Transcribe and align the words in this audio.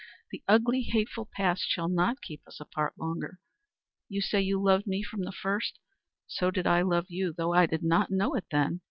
The 0.31 0.41
ugly 0.47 0.81
hateful 0.81 1.29
past 1.31 1.61
shall 1.69 1.87
not 1.87 2.23
keep 2.23 2.41
us 2.47 2.59
apart 2.59 2.97
longer. 2.97 3.39
You 4.09 4.19
say 4.19 4.41
you 4.41 4.59
loved 4.59 4.87
me 4.87 5.03
from 5.03 5.21
the 5.25 5.31
first; 5.31 5.77
so 6.25 6.49
did 6.49 6.65
I 6.65 6.81
love 6.81 7.05
you, 7.09 7.33
though 7.33 7.53
I 7.53 7.67
did 7.67 7.83
not 7.83 8.09
know 8.09 8.33
it 8.33 8.45
then. 8.49 8.79